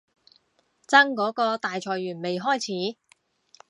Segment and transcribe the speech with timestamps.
[0.87, 2.57] 真嗰個大裁員未開
[2.93, 2.97] 始